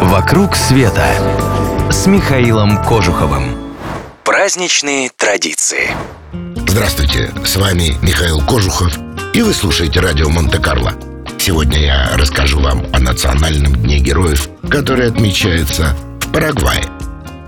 «Вокруг 0.00 0.56
света» 0.56 1.06
с 1.90 2.06
Михаилом 2.06 2.82
Кожуховым. 2.82 3.74
Праздничные 4.24 5.10
традиции. 5.14 5.90
Здравствуйте, 6.56 7.30
с 7.44 7.56
вами 7.56 7.94
Михаил 8.00 8.40
Кожухов, 8.40 8.98
и 9.34 9.42
вы 9.42 9.52
слушаете 9.52 10.00
радио 10.00 10.30
Монте-Карло. 10.30 10.94
Сегодня 11.38 11.82
я 11.82 12.10
расскажу 12.14 12.60
вам 12.60 12.86
о 12.94 12.98
Национальном 12.98 13.76
дне 13.76 13.98
героев, 13.98 14.48
который 14.70 15.06
отмечается 15.06 15.94
в 16.20 16.32
Парагвае. 16.32 16.84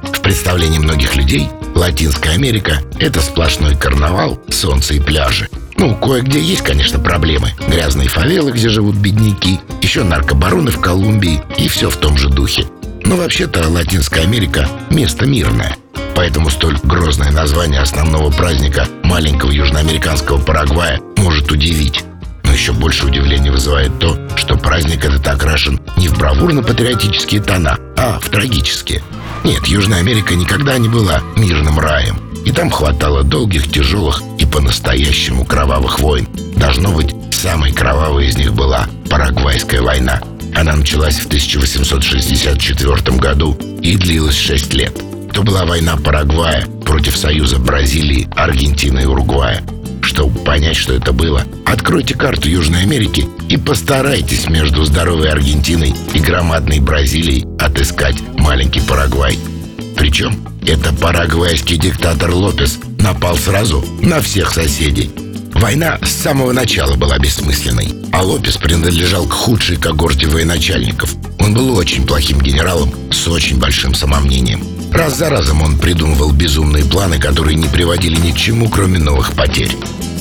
В 0.03 0.21
представлении 0.21 0.79
многих 0.79 1.17
людей 1.17 1.49
Латинская 1.75 2.33
Америка– 2.33 2.83
это 3.01 3.23
сплошной 3.23 3.77
карнавал, 3.77 4.39
солнце 4.51 4.95
и 4.95 5.01
пляжи. 5.01 5.49
Ну, 5.83 5.97
кое-где 5.97 6.41
есть, 6.41 6.63
конечно, 6.63 7.01
проблемы. 7.01 7.55
Грязные 7.67 8.07
фавелы, 8.07 8.53
где 8.53 8.69
живут 8.69 8.95
бедняки, 8.95 9.59
еще 9.83 10.05
наркобароны 10.05 10.71
в 10.71 10.81
Колумбии 10.81 11.43
и 11.59 11.67
все 11.67 11.91
в 11.91 11.97
том 11.97 12.17
же 12.17 12.29
духе. 12.29 12.69
Но 13.03 13.17
вообще-то 13.17 13.69
Латинская 13.69 14.21
Америка– 14.21 14.69
место 14.91 15.27
мирное. 15.27 15.77
Поэтому 16.15 16.51
столь 16.51 16.79
грозное 16.85 17.33
название 17.33 17.81
основного 17.81 18.31
праздника 18.31 18.87
маленького 19.03 19.51
южноамериканского 19.51 20.39
Парагвая 20.39 21.01
может 21.17 21.51
удивить. 21.51 22.05
Но 22.45 22.53
еще 22.53 22.71
больше 22.71 23.07
удивления 23.07 23.51
вызывает 23.51 23.99
то, 23.99 24.17
что 24.37 24.57
праздник 24.57 25.05
этот 25.05 25.27
окрашен 25.27 25.81
не 25.97 26.07
в 26.07 26.17
бравурно-патриотические 26.17 27.43
тона, 27.43 27.77
а 27.97 28.21
в 28.21 28.29
трагические. 28.29 29.03
Нет, 29.43 29.67
Южная 29.67 29.99
Америка 29.99 30.37
никогда 30.37 30.79
не 30.79 30.89
была 30.89 31.23
мирным 31.35 31.81
раем. 31.81 32.32
Там 32.55 32.71
хватало 32.71 33.23
долгих, 33.23 33.71
тяжелых 33.71 34.23
и 34.39 34.45
по-настоящему 34.45 35.45
кровавых 35.45 36.01
войн. 36.01 36.29
Должно 36.57 36.93
быть, 36.93 37.15
самой 37.33 37.73
кровавой 37.73 38.27
из 38.27 38.37
них 38.37 38.53
была 38.53 38.87
Парагвайская 39.09 39.81
война. 39.81 40.21
Она 40.55 40.77
началась 40.77 41.17
в 41.19 41.27
1864 41.27 43.17
году 43.17 43.57
и 43.81 43.97
длилась 43.97 44.37
6 44.37 44.75
лет. 44.75 44.93
То 45.33 45.43
была 45.43 45.65
война 45.65 45.97
Парагвая 45.97 46.67
против 46.85 47.17
союза 47.17 47.59
Бразилии, 47.59 48.29
Аргентины 48.37 49.01
и 49.01 49.07
Уругвая. 49.07 49.63
Чтобы 50.03 50.39
понять, 50.41 50.77
что 50.77 50.93
это 50.93 51.13
было, 51.13 51.45
откройте 51.65 52.15
карту 52.15 52.51
Южной 52.51 52.83
Америки 52.83 53.27
и 53.49 53.57
постарайтесь 53.57 54.49
между 54.49 54.85
здоровой 54.85 55.31
Аргентиной 55.31 55.95
и 56.13 56.19
громадной 56.19 56.81
Бразилией 56.81 57.47
отыскать 57.59 58.17
маленький 58.37 58.81
Парагвай. 58.81 59.39
Причем 60.03 60.35
это 60.67 60.93
парагвайский 60.93 61.77
диктатор 61.77 62.33
Лопес 62.33 62.81
напал 62.99 63.37
сразу 63.37 63.85
на 64.01 64.21
всех 64.21 64.53
соседей. 64.53 65.13
Война 65.55 66.01
с 66.03 66.11
самого 66.11 66.51
начала 66.51 66.97
была 66.97 67.21
бессмысленной, 67.21 67.95
а 68.13 68.25
Лопес 68.25 68.57
принадлежал 68.57 69.29
к 69.29 69.33
худшей 69.33 69.77
когорте 69.77 70.27
военачальников. 70.27 71.15
Он 71.39 71.55
был 71.55 71.77
очень 71.77 72.05
плохим 72.05 72.41
генералом 72.41 72.93
с 73.13 73.29
очень 73.29 73.61
большим 73.61 73.95
самомнением. 73.95 74.65
Раз 74.91 75.19
за 75.19 75.31
разом 75.31 75.63
он 75.63 75.79
придумывал 75.79 76.33
безумные 76.33 76.85
планы, 76.85 77.21
которые 77.21 77.57
не 77.57 77.69
приводили 77.69 78.17
ни 78.17 78.33
к 78.33 78.37
чему, 78.37 78.69
кроме 78.69 78.99
новых 78.99 79.35
потерь. 79.35 79.71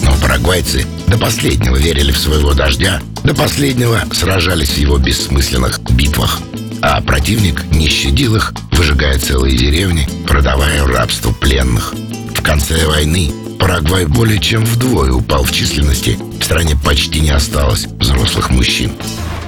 Но 0.04 0.14
парагвайцы 0.22 0.86
до 1.08 1.18
последнего 1.18 1.76
верили 1.76 2.12
в 2.12 2.20
своего 2.20 2.54
дождя, 2.54 3.02
до 3.24 3.34
последнего 3.34 4.04
сражались 4.12 4.70
в 4.70 4.78
его 4.78 5.00
бессмысленных 5.00 5.80
битвах. 5.90 6.40
А 6.82 7.02
противник 7.02 7.64
не 7.72 7.88
щадил 7.88 8.36
их, 8.36 8.54
выжигая 8.72 9.20
целые 9.20 9.56
деревни, 9.56 10.08
продавая 10.28 10.84
в 10.84 10.88
рабство 10.88 11.32
пленных. 11.32 11.94
В 12.36 12.42
конце 12.42 12.88
войны 12.88 13.32
Парагвай 13.62 14.08
более 14.08 14.40
чем 14.40 14.66
вдвое 14.66 15.12
упал 15.12 15.44
в 15.44 15.52
численности, 15.52 16.18
в 16.40 16.44
стране 16.44 16.76
почти 16.84 17.20
не 17.20 17.30
осталось 17.30 17.86
взрослых 17.86 18.50
мужчин. 18.50 18.92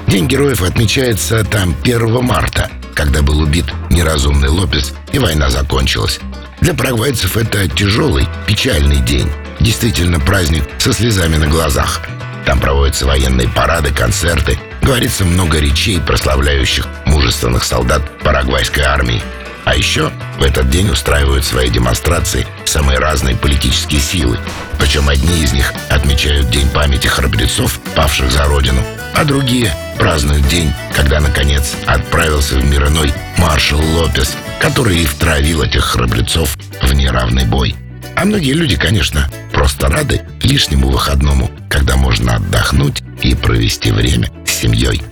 День 0.06 0.28
героев 0.28 0.62
отмечается 0.62 1.44
там 1.44 1.74
1 1.82 2.22
марта, 2.24 2.70
когда 2.94 3.22
был 3.22 3.40
убит 3.40 3.64
неразумный 3.90 4.48
Лопес 4.48 4.94
и 5.12 5.18
война 5.18 5.50
закончилась. 5.50 6.20
Для 6.60 6.74
парагвайцев 6.74 7.36
это 7.36 7.68
тяжелый, 7.68 8.28
печальный 8.46 9.00
день. 9.00 9.28
Действительно 9.58 10.20
праздник 10.20 10.62
со 10.78 10.92
слезами 10.92 11.36
на 11.36 11.48
глазах. 11.48 12.00
Там 12.46 12.60
проводятся 12.60 13.06
военные 13.06 13.48
парады, 13.48 13.92
концерты, 13.92 14.60
говорится 14.84 15.24
много 15.24 15.58
речей, 15.58 15.98
прославляющих 15.98 16.86
мужественных 17.06 17.64
солдат 17.64 18.02
парагвайской 18.18 18.84
армии. 18.84 19.22
А 19.64 19.74
еще 19.74 20.12
в 20.38 20.42
этот 20.42 20.68
день 20.68 20.90
устраивают 20.90 21.44
свои 21.44 21.70
демонстрации 21.70 22.46
самые 22.66 22.98
разные 22.98 23.34
политические 23.34 24.00
силы. 24.00 24.38
Причем 24.78 25.08
одни 25.08 25.42
из 25.42 25.54
них 25.54 25.72
отмечают 25.88 26.50
День 26.50 26.68
памяти 26.68 27.06
храбрецов, 27.06 27.80
павших 27.94 28.30
за 28.30 28.44
родину, 28.44 28.82
а 29.14 29.24
другие 29.24 29.74
празднуют 29.98 30.46
день, 30.48 30.70
когда, 30.94 31.20
наконец, 31.20 31.74
отправился 31.86 32.56
в 32.56 32.64
мир 32.64 32.88
иной 32.88 33.10
маршал 33.38 33.80
Лопес, 33.80 34.36
который 34.60 34.98
и 34.98 35.06
втравил 35.06 35.62
этих 35.62 35.84
храбрецов 35.84 36.58
в 36.82 36.92
неравный 36.92 37.46
бой. 37.46 37.74
А 38.16 38.26
многие 38.26 38.52
люди, 38.52 38.76
конечно, 38.76 39.30
просто 39.52 39.88
рады 39.88 40.22
лишнему 40.42 40.88
выходному, 40.88 41.50
когда 41.70 41.96
можно 41.96 42.36
отдохнуть 42.36 43.02
и 43.22 43.34
провести 43.34 43.90
время 43.90 44.28
семьей. 44.64 45.02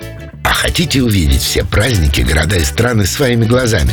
А 0.45 0.55
хотите 0.55 1.03
увидеть 1.03 1.43
все 1.43 1.63
праздники, 1.63 2.23
города 2.23 2.57
и 2.57 2.65
страны 2.65 3.05
своими 3.05 3.45
глазами? 3.45 3.93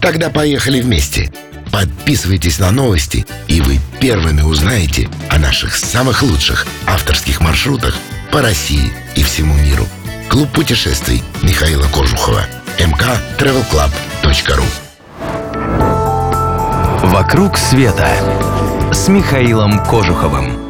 Тогда 0.00 0.30
поехали 0.30 0.80
вместе. 0.80 1.32
Подписывайтесь 1.70 2.58
на 2.58 2.72
новости, 2.72 3.24
и 3.46 3.60
вы 3.60 3.78
первыми 4.00 4.42
узнаете 4.42 5.08
о 5.30 5.38
наших 5.38 5.76
самых 5.76 6.22
лучших 6.22 6.66
авторских 6.86 7.40
маршрутах 7.40 7.96
по 8.32 8.42
России 8.42 8.92
и 9.14 9.22
всему 9.22 9.54
миру. 9.54 9.86
Клуб 10.28 10.50
путешествий 10.50 11.22
Михаила 11.42 11.86
Кожухова. 11.86 12.44
mktravelclub.ru 12.78 14.64
«Вокруг 17.04 17.56
света» 17.56 18.10
с 18.92 19.06
Михаилом 19.06 19.84
Кожуховым. 19.84 20.65